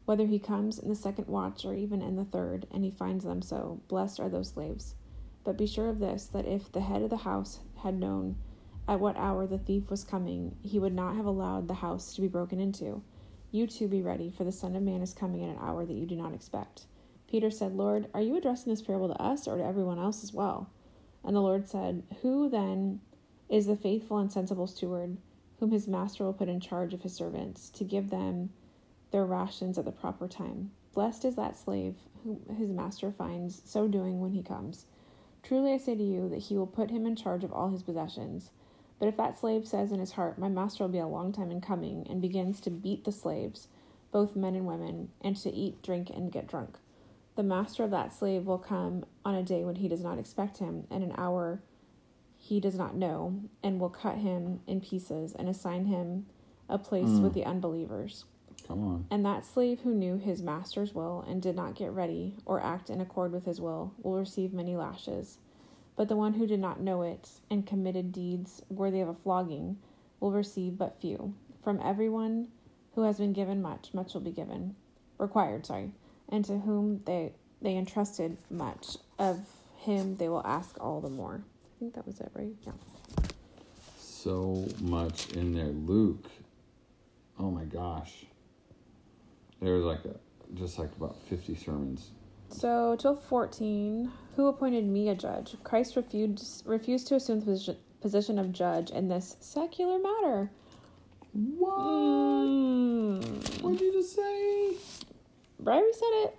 [0.04, 3.24] Whether he comes in the second watch or even in the third, and he finds
[3.24, 4.94] them so, blessed are those slaves.
[5.44, 8.36] But be sure of this that if the head of the house had known
[8.86, 12.20] at what hour the thief was coming, he would not have allowed the house to
[12.20, 13.02] be broken into.
[13.50, 15.94] You too be ready, for the Son of Man is coming at an hour that
[15.94, 16.86] you do not expect.
[17.26, 20.34] Peter said, Lord, are you addressing this parable to us or to everyone else as
[20.34, 20.70] well?
[21.24, 23.00] And the Lord said, Who then
[23.48, 25.16] is the faithful and sensible steward,
[25.58, 28.50] whom his master will put in charge of his servants, to give them
[29.14, 30.72] their rations at the proper time?
[30.92, 34.86] Blessed is that slave whom his master finds so doing when he comes.
[35.44, 37.84] Truly I say to you that he will put him in charge of all his
[37.84, 38.50] possessions.
[38.98, 41.52] But if that slave says in his heart, My master will be a long time
[41.52, 43.68] in coming, and begins to beat the slaves,
[44.10, 46.78] both men and women, and to eat, drink, and get drunk,
[47.36, 50.58] the master of that slave will come on a day when he does not expect
[50.58, 51.62] him, and an hour
[52.36, 56.26] he does not know, and will cut him in pieces and assign him
[56.68, 57.22] a place Mm.
[57.22, 58.24] with the unbelievers.
[58.66, 59.06] Come on.
[59.10, 62.90] And that slave who knew his master's will and did not get ready or act
[62.90, 65.38] in accord with his will will receive many lashes.
[65.96, 69.78] But the one who did not know it and committed deeds worthy of a flogging
[70.20, 71.34] will receive but few.
[71.62, 72.48] From everyone
[72.94, 74.74] who has been given much, much will be given,
[75.18, 75.92] required, sorry,
[76.28, 79.40] and to whom they they entrusted much, of
[79.78, 81.42] him they will ask all the more.
[81.42, 82.52] I think that was it, right?
[82.62, 82.72] Yeah.
[83.98, 85.66] So much in there.
[85.66, 86.26] Luke.
[87.38, 88.26] Oh my gosh.
[89.64, 90.14] There was like a,
[90.52, 92.10] just like about 50 sermons
[92.50, 95.56] So, 1214, who appointed me a judge?
[95.64, 100.50] Christ refused, refused to assume the position, position of judge in this secular matter.
[101.32, 101.78] What?
[101.78, 103.62] Mm.
[103.62, 104.74] What did you just say?
[105.58, 106.36] Bribery said it.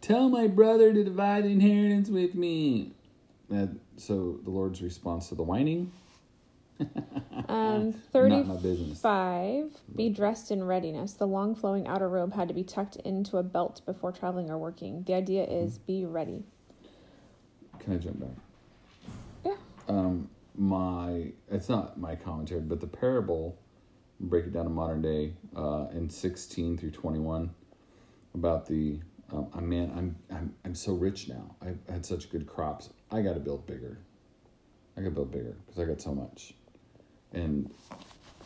[0.00, 2.92] Tell my brother to divide the inheritance with me.
[3.50, 5.90] That, so the Lord's response to the whining.
[7.48, 11.14] Um, Not my 35, be dressed in readiness.
[11.14, 14.58] The long flowing outer robe had to be tucked into a belt before traveling or
[14.58, 15.02] working.
[15.04, 16.44] The idea is be ready.
[17.78, 18.30] Can I jump back?
[19.44, 19.56] Yeah.
[19.88, 23.58] Um, my it's not my commentary, but the parable,
[24.20, 27.50] break it down to modern day, uh, in sixteen through twenty one,
[28.34, 29.00] about the
[29.32, 31.56] um, I man, I'm I'm I'm so rich now.
[31.62, 32.90] I've had such good crops.
[33.10, 33.98] I got to build bigger.
[34.96, 36.54] I got to build bigger because I got so much.
[37.32, 37.70] And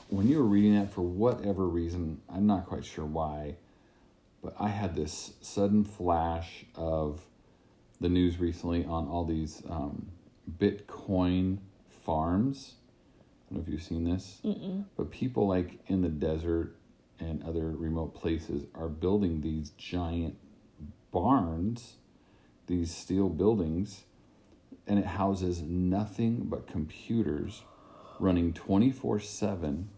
[0.08, 3.56] when you were reading that, for whatever reason, I'm not quite sure why,
[4.42, 7.20] but I had this sudden flash of
[8.00, 10.08] the news recently on all these um,
[10.58, 11.58] Bitcoin
[12.04, 12.74] farms.
[13.50, 14.84] I don't know if you've seen this, Mm-mm.
[14.96, 16.76] but people like in the desert
[17.18, 20.36] and other remote places are building these giant
[21.10, 21.94] barns,
[22.66, 24.04] these steel buildings,
[24.86, 27.62] and it houses nothing but computers
[28.20, 29.88] running 24 7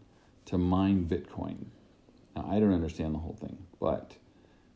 [0.47, 1.67] to mine Bitcoin.
[2.35, 4.13] Now, I don't understand the whole thing, but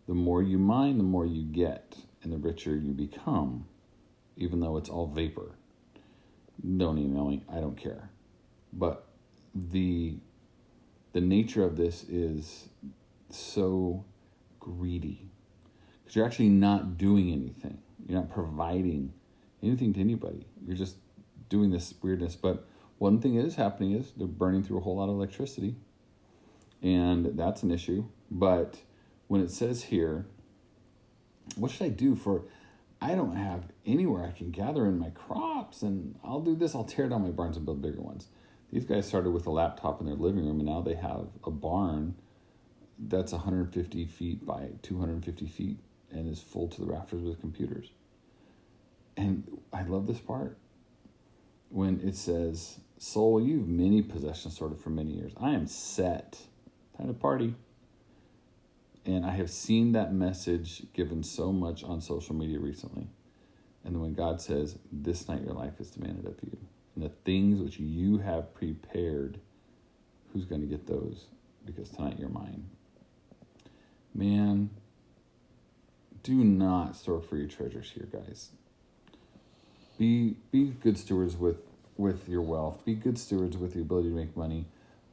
[0.07, 3.67] the more you mine, the more you get, and the richer you become,
[4.37, 5.53] even though it's all vapor.
[6.77, 8.11] Don't email me, I don't care.
[8.73, 9.07] But
[9.55, 10.17] the
[11.13, 12.69] the nature of this is
[13.29, 14.05] so
[14.59, 15.29] greedy
[16.03, 17.79] because you're actually not doing anything.
[18.07, 19.13] You're not providing
[19.63, 20.47] anything to anybody.
[20.67, 20.97] You're just
[21.49, 22.35] doing this weirdness.
[22.35, 22.67] But
[23.03, 25.75] one thing that is happening is they're burning through a whole lot of electricity,
[26.85, 28.05] and that's an issue.
[28.31, 28.77] But
[29.27, 30.27] when it says here,
[31.57, 32.45] what should I do for?
[33.01, 36.77] I don't have anywhere I can gather in my crops, and I'll do this.
[36.77, 38.29] I'll tear down my barns and build bigger ones.
[38.73, 41.51] These guys started with a laptop in their living room, and now they have a
[41.51, 42.15] barn
[43.01, 45.79] that's 150 feet by 250 feet
[46.13, 47.91] and is full to the rafters with computers.
[49.17, 50.57] And I love this part
[51.69, 55.33] when it says, Soul, you've many possessions sorted for many years.
[55.37, 56.39] I am set.
[56.97, 57.57] Time to party.
[59.05, 63.09] And I have seen that message given so much on social media recently.
[63.85, 66.57] And then when God says, This night your life is demanded of you,
[66.95, 69.41] and the things which you have prepared,
[70.33, 71.25] who's going to get those?
[71.67, 72.71] Because tonight you're mine.
[74.15, 74.71] Man,
[76.23, 78.51] do not store for your treasures here, guys.
[79.99, 81.57] Be be good stewards with
[81.97, 82.85] with your wealth.
[82.85, 84.67] Be good stewards with your ability to make money.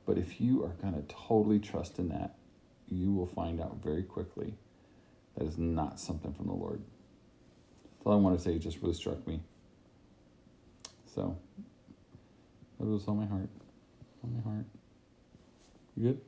[0.06, 2.36] But if you are going to totally trust in that,
[2.88, 4.56] you will find out very quickly
[5.38, 6.82] that is not something from the Lord.
[7.84, 8.54] That's all I want to say.
[8.56, 9.42] It just really struck me.
[11.14, 11.38] So,
[12.80, 13.50] that was on my heart.
[14.24, 14.66] On my heart.
[15.96, 16.22] You good?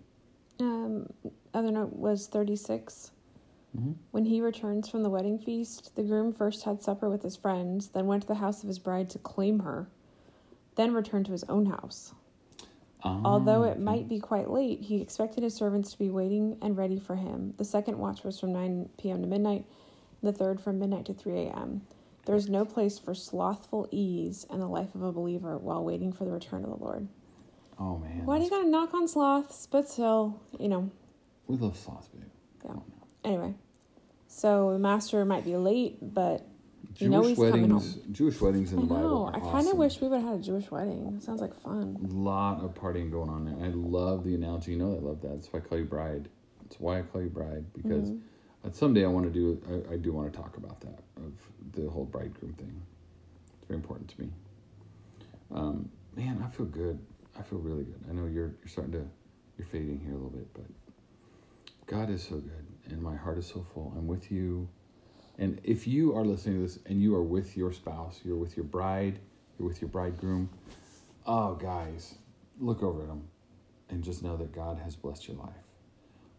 [0.60, 1.08] Um,
[1.54, 3.12] other note was 36.
[3.78, 3.94] Mm-hmm.
[4.12, 7.88] When he returns from the wedding feast, the groom first had supper with his friends,
[7.88, 9.88] then went to the house of his bride to claim her,
[10.76, 12.14] then returned to his own house.
[13.04, 16.78] Ah, Although it might be quite late, he expected his servants to be waiting and
[16.78, 17.54] ready for him.
[17.58, 19.22] The second watch was from 9 p.m.
[19.22, 19.66] to midnight,
[20.22, 21.82] the third from midnight to 3 a.m.
[22.26, 26.14] There is no place for slothful ease in the life of a believer while waiting
[26.14, 27.08] for the return of the Lord.
[27.80, 28.26] Oh man.
[28.26, 29.66] Why do you gotta knock on sloths?
[29.66, 30.92] But still, you know,
[31.48, 32.22] We love sloths, babe.
[32.64, 32.76] Yeah.
[33.24, 33.56] Anyway.
[34.28, 36.46] So the master might be late, but
[37.00, 37.06] now.
[37.06, 39.32] You know Jewish he's weddings, Jewish weddings in I the Bible.
[39.34, 39.78] I kind of awesome.
[39.78, 41.14] wish we would have had a Jewish wedding.
[41.18, 41.98] It sounds like fun.
[42.10, 43.66] A lot of partying going on there.
[43.66, 44.72] I love the analogy.
[44.72, 45.30] You know, I love that.
[45.36, 46.30] That's why I call you bride.
[46.64, 48.70] That's why I call you bride because Mm-hmm.
[48.74, 49.60] someday I want to do.
[49.90, 51.34] I, I do want to talk about that of
[51.74, 52.82] the whole bridegroom thing.
[53.60, 54.30] It's very important to me.
[55.54, 57.00] Um, man, I feel good.
[57.38, 58.00] I feel really good.
[58.10, 59.06] I know you're you're starting to
[59.58, 60.66] you're fading here a little bit, but
[61.88, 63.94] God is so good, and my heart is so full.
[63.98, 64.68] I'm with you.
[65.38, 68.56] And if you are listening to this and you are with your spouse, you're with
[68.56, 69.20] your bride,
[69.58, 70.50] you're with your bridegroom,
[71.26, 72.16] oh, guys,
[72.60, 73.28] look over at them
[73.90, 75.54] and just know that God has blessed your life.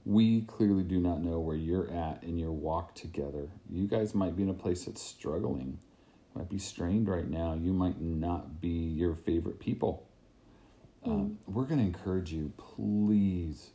[0.05, 3.49] We clearly do not know where you're at in your walk together.
[3.71, 5.79] You guys might be in a place that's struggling,
[6.35, 7.55] might be strained right now.
[7.55, 10.09] You might not be your favorite people.
[11.05, 13.71] Um, we're going to encourage you, please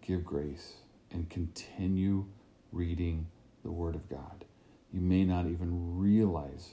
[0.00, 0.74] give grace
[1.10, 2.26] and continue
[2.72, 3.26] reading
[3.62, 4.44] the Word of God.
[4.92, 6.70] You may not even realize,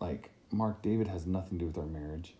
[0.00, 2.34] like, Mark, David has nothing to do with our marriage.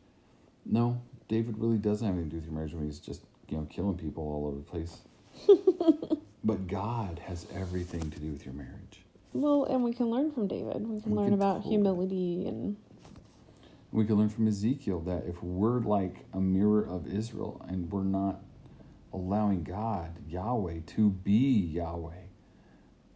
[0.67, 3.57] No, David really doesn't have anything to do with your marriage when he's just, you
[3.57, 4.99] know, killing people all over the place.
[6.45, 9.03] but God has everything to do with your marriage.
[9.33, 10.87] Well, and we can learn from David.
[10.89, 12.77] We can We learn can about totally- humility and
[13.93, 18.03] We can learn from Ezekiel that if we're like a mirror of Israel and we're
[18.03, 18.41] not
[19.13, 21.33] allowing God, Yahweh, to be
[21.75, 22.23] Yahweh,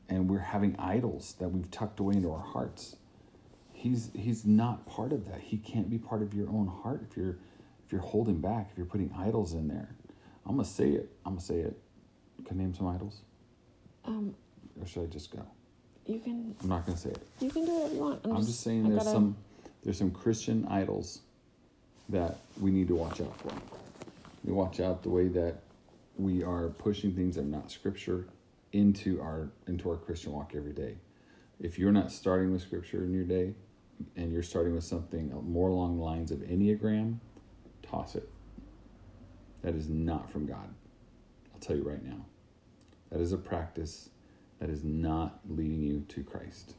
[0.09, 2.97] and we're having idols that we've tucked away into our hearts,
[3.73, 5.41] he's he's not part of that.
[5.41, 7.37] He can't be part of your own heart if you're
[7.87, 9.95] if you're holding back, if you're putting idols in there.
[10.47, 11.11] I'm gonna say it.
[11.25, 11.79] I'm gonna say it.
[12.47, 13.21] Can I name some idols,
[14.05, 14.35] um,
[14.81, 15.43] or should I just go?
[16.07, 17.27] you can I'm not gonna say it.
[17.41, 18.21] you can do whatever you want.
[18.25, 19.37] I'm, just, saying I there's gotta- some
[19.83, 21.21] there's some Christian idols
[22.11, 23.53] that we need to watch out for.
[24.45, 25.61] We watch out the way that
[26.19, 28.27] we are pushing things that are not scripture
[28.75, 30.97] into our into our Christian walk every day.
[31.61, 33.55] If you're not starting with scripture in your day
[34.17, 37.19] and you're starting with something more along the lines of Enneagram,
[37.83, 38.29] toss it.
[39.63, 40.75] That is not from God.
[41.53, 42.27] I'll tell you right now.
[43.11, 44.11] That is a practice
[44.59, 46.75] that is not leading you to Christ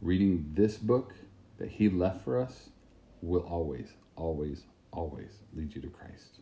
[0.00, 1.14] reading this book
[1.58, 2.70] that he left for us
[3.20, 6.40] will always, always, always lead you to Christ.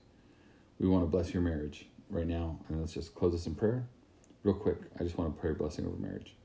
[0.79, 3.89] We want to bless your marriage right now, and let's just close this in prayer.
[4.47, 6.37] Real quick, I just want to pray a blessing over marriage.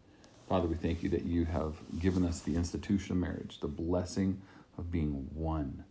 [0.49, 4.41] Father, we thank you that you have given us the institution of marriage, the blessing
[4.80, 5.84] of being one.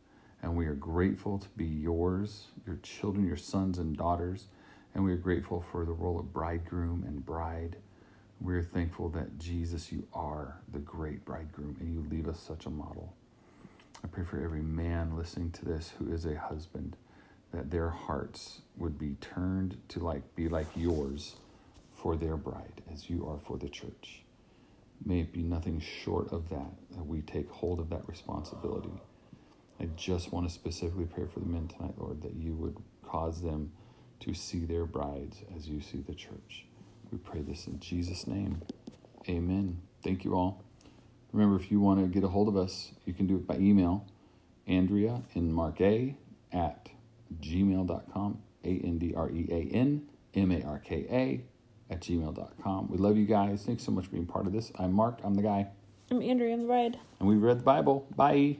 [0.43, 4.47] And we are grateful to be yours, your children, your sons and daughters.
[4.93, 7.77] And we are grateful for the role of bridegroom and bride.
[8.41, 12.71] We're thankful that Jesus, you are the great bridegroom and you leave us such a
[12.71, 13.15] model.
[14.03, 16.97] I pray for every man listening to this who is a husband
[17.53, 21.37] that their hearts would be turned to like be like yours
[22.03, 24.23] for their bride as you are for the church.
[25.05, 29.01] May it be nothing short of that that we take hold of that responsibility.
[29.79, 33.43] I just want to specifically pray for the men tonight, Lord, that you would cause
[33.43, 33.73] them
[34.21, 36.67] to see their brides as you see the church.
[37.11, 38.63] We pray this in Jesus' name.
[39.29, 39.81] Amen.
[40.05, 40.63] Thank you all.
[41.33, 43.57] Remember, if you want to get a hold of us, you can do it by
[43.57, 44.07] email.
[44.67, 46.17] Andrea and Mark A
[46.53, 46.91] at
[47.41, 48.43] gmail.com.
[48.63, 50.03] A N D R E A N
[50.35, 51.41] M A R K A
[51.91, 52.89] at gmail.com.
[52.89, 53.65] We love you guys.
[53.65, 54.71] Thanks so much for being part of this.
[54.79, 55.19] I'm Mark.
[55.23, 55.69] I'm the guy.
[56.11, 56.53] I'm Andrea.
[56.53, 56.99] I'm the bride.
[57.19, 58.07] And we read the Bible.
[58.17, 58.59] Bye.